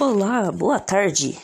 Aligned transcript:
Olá, 0.00 0.52
boa 0.52 0.78
tarde. 0.78 1.36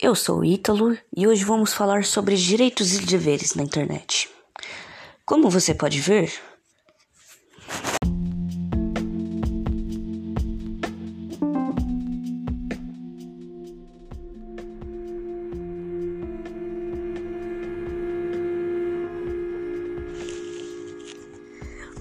Eu 0.00 0.16
sou 0.16 0.40
o 0.40 0.44
Ítalo 0.44 0.98
e 1.16 1.28
hoje 1.28 1.44
vamos 1.44 1.72
falar 1.72 2.04
sobre 2.04 2.34
direitos 2.34 2.92
e 2.92 3.06
deveres 3.06 3.54
na 3.54 3.62
internet. 3.62 4.28
Como 5.24 5.48
você 5.48 5.72
pode 5.72 6.00
ver, 6.00 6.32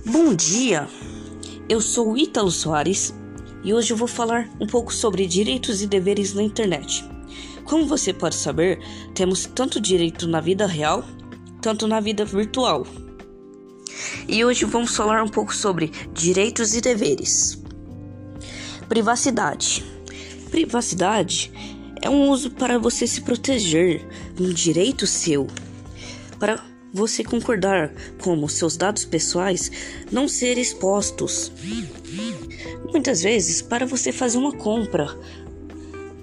Bom 0.04 0.34
dia, 0.34 0.88
eu 1.70 1.80
sou 1.80 2.18
Ítalo 2.18 2.50
Soares 2.50 3.14
e 3.66 3.74
hoje 3.74 3.92
eu 3.92 3.98
vou 3.98 4.08
falar 4.08 4.48
um 4.62 4.68
pouco 4.68 4.94
sobre 4.94 5.26
direitos 5.26 5.82
e 5.82 5.88
deveres 5.88 6.36
na 6.36 6.44
internet. 6.44 7.04
Como 7.64 7.88
você 7.88 8.14
pode 8.14 8.36
saber, 8.36 8.80
temos 9.16 9.48
tanto 9.48 9.82
direito 9.82 10.28
na 10.28 10.40
vida 10.40 10.68
real, 10.68 11.04
tanto 11.60 11.88
na 11.88 12.00
vida 12.00 12.23
virtual. 12.23 12.86
E 14.28 14.46
hoje 14.46 14.66
vamos 14.66 14.96
falar 14.96 15.23
um 15.23 15.28
pouco 15.28 15.54
sobre 15.54 15.92
direitos 16.14 16.76
e 16.76 16.82
deveres. 16.82 17.59
Privacidade. 18.88 19.84
Privacidade 20.52 21.52
é 22.04 22.09
um 22.09 22.30
uso 22.30 22.52
para 22.52 22.78
você 22.78 23.08
se 23.08 23.22
proteger, 23.22 24.08
um 24.40 24.54
direito 24.54 25.08
seu. 25.08 25.48
Para 26.38 26.64
você 26.95 27.26
concordar 27.26 27.91
como 28.22 28.48
seus 28.48 28.77
dados 28.77 29.03
pessoais 29.03 29.70
não 30.09 30.30
serem 30.30 30.63
expostos. 30.63 31.52
Muitas 32.89 33.22
vezes, 33.22 33.61
para 33.61 33.86
você 33.86 34.14
fazer 34.14 34.38
uma 34.38 34.53
compra, 34.53 35.14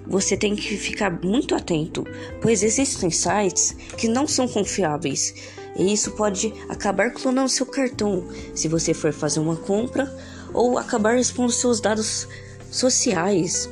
você 0.07 0.35
tem 0.35 0.55
que 0.55 0.75
ficar 0.75 1.23
muito 1.23 1.53
atento, 1.53 2.03
pois 2.41 2.63
existem 2.63 3.11
sites 3.11 3.75
que 3.95 4.07
não 4.07 4.27
são 4.27 4.47
confiáveis 4.47 5.35
e 5.77 5.93
isso 5.93 6.11
pode 6.11 6.51
acabar 6.67 7.11
clonando 7.11 7.49
seu 7.49 7.67
cartão 7.67 8.27
se 8.55 8.67
você 8.67 8.95
for 8.95 9.13
fazer 9.13 9.39
uma 9.39 9.55
compra 9.55 10.11
ou 10.53 10.79
acabar 10.79 11.19
expondo 11.19 11.51
seus 11.51 11.79
dados 11.79 12.27
sociais 12.71 13.69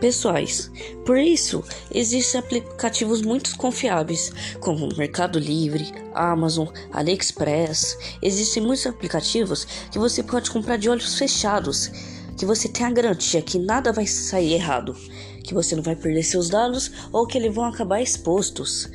pessoais. 0.00 0.70
Por 1.04 1.18
isso, 1.18 1.64
existem 1.92 2.40
aplicativos 2.40 3.22
muito 3.22 3.56
confiáveis, 3.56 4.32
como 4.60 4.88
Mercado 4.96 5.38
Livre, 5.38 5.92
Amazon, 6.14 6.68
AliExpress. 6.92 7.96
Existem 8.22 8.62
muitos 8.62 8.86
aplicativos 8.86 9.64
que 9.90 9.98
você 9.98 10.22
pode 10.22 10.50
comprar 10.50 10.76
de 10.76 10.88
olhos 10.88 11.18
fechados, 11.18 11.90
que 12.36 12.46
você 12.46 12.68
tem 12.68 12.86
a 12.86 12.90
garantia 12.90 13.42
que 13.42 13.58
nada 13.58 13.92
vai 13.92 14.06
sair 14.06 14.54
errado, 14.54 14.96
que 15.44 15.54
você 15.54 15.74
não 15.74 15.82
vai 15.82 15.96
perder 15.96 16.22
seus 16.22 16.48
dados 16.48 16.90
ou 17.12 17.26
que 17.26 17.38
eles 17.38 17.54
vão 17.54 17.64
acabar 17.64 18.00
expostos. 18.00 18.88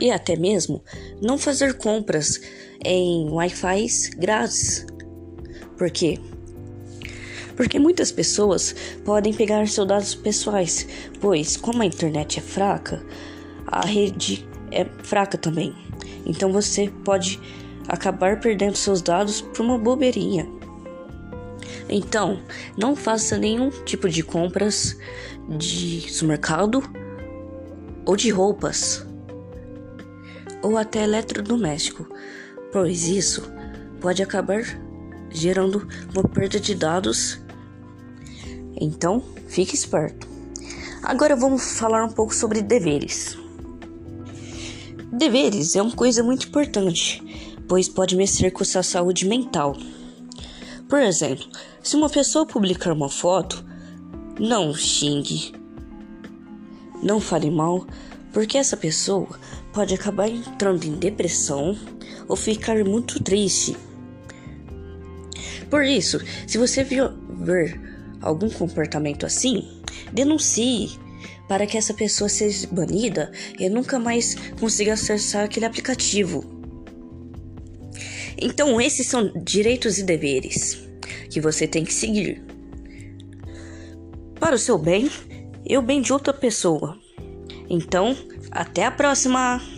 E 0.00 0.10
até 0.10 0.36
mesmo 0.36 0.82
não 1.20 1.38
fazer 1.38 1.74
compras 1.74 2.40
em 2.84 3.30
Wi-Fi 3.30 3.86
grátis. 4.18 4.84
Porque 5.78 6.18
porque 7.56 7.78
muitas 7.78 8.10
pessoas 8.10 8.74
podem 9.04 9.32
pegar 9.32 9.66
seus 9.66 9.86
dados 9.86 10.14
pessoais, 10.14 10.86
pois 11.20 11.56
como 11.56 11.82
a 11.82 11.86
internet 11.86 12.38
é 12.38 12.42
fraca, 12.42 13.04
a 13.66 13.84
rede 13.86 14.46
é 14.70 14.84
fraca 15.02 15.36
também. 15.36 15.74
Então 16.24 16.52
você 16.52 16.90
pode 17.04 17.40
acabar 17.88 18.40
perdendo 18.40 18.76
seus 18.76 19.02
dados 19.02 19.40
por 19.40 19.62
uma 19.62 19.78
bobeirinha. 19.78 20.48
Então, 21.88 22.40
não 22.76 22.96
faça 22.96 23.36
nenhum 23.36 23.70
tipo 23.84 24.08
de 24.08 24.22
compras 24.22 24.96
de 25.58 26.00
supermercado 26.08 26.82
ou 28.06 28.16
de 28.16 28.30
roupas 28.30 29.06
ou 30.62 30.78
até 30.78 31.02
eletrodoméstico, 31.02 32.06
pois 32.72 33.08
isso 33.08 33.42
pode 34.00 34.22
acabar 34.22 34.62
gerando 35.32 35.86
uma 36.14 36.24
perda 36.24 36.60
de 36.60 36.74
dados. 36.74 37.40
Então, 38.80 39.22
fique 39.48 39.74
esperto. 39.74 40.26
Agora 41.02 41.34
vamos 41.34 41.78
falar 41.78 42.04
um 42.04 42.10
pouco 42.10 42.34
sobre 42.34 42.62
deveres. 42.62 43.36
Deveres 45.12 45.76
é 45.76 45.82
uma 45.82 45.94
coisa 45.94 46.22
muito 46.22 46.48
importante, 46.48 47.22
pois 47.68 47.88
pode 47.88 48.16
mexer 48.16 48.50
com 48.50 48.64
sua 48.64 48.82
saúde 48.82 49.26
mental. 49.26 49.76
Por 50.88 51.00
exemplo, 51.00 51.44
se 51.82 51.96
uma 51.96 52.08
pessoa 52.08 52.46
publicar 52.46 52.92
uma 52.92 53.08
foto, 53.08 53.64
não 54.38 54.74
xingue, 54.74 55.52
não 57.02 57.20
fale 57.20 57.50
mal, 57.50 57.86
porque 58.32 58.56
essa 58.56 58.76
pessoa 58.76 59.28
pode 59.72 59.94
acabar 59.94 60.28
entrando 60.28 60.84
em 60.84 60.92
depressão 60.92 61.76
ou 62.28 62.36
ficar 62.36 62.82
muito 62.84 63.22
triste. 63.22 63.76
Por 65.72 65.84
isso, 65.84 66.20
se 66.46 66.58
você 66.58 66.84
ver 66.84 67.80
algum 68.20 68.50
comportamento 68.50 69.24
assim, 69.24 69.66
denuncie 70.12 70.90
para 71.48 71.66
que 71.66 71.78
essa 71.78 71.94
pessoa 71.94 72.28
seja 72.28 72.68
banida 72.70 73.32
e 73.58 73.70
nunca 73.70 73.98
mais 73.98 74.34
consiga 74.60 74.92
acessar 74.92 75.46
aquele 75.46 75.64
aplicativo. 75.64 76.44
Então, 78.36 78.78
esses 78.78 79.06
são 79.06 79.32
direitos 79.42 79.96
e 79.96 80.02
deveres 80.02 80.86
que 81.30 81.40
você 81.40 81.66
tem 81.66 81.86
que 81.86 81.94
seguir 81.94 82.44
para 84.38 84.56
o 84.56 84.58
seu 84.58 84.76
bem 84.76 85.10
e 85.64 85.78
o 85.78 85.80
bem 85.80 86.02
de 86.02 86.12
outra 86.12 86.34
pessoa. 86.34 86.98
Então, 87.70 88.14
até 88.50 88.84
a 88.84 88.90
próxima! 88.90 89.71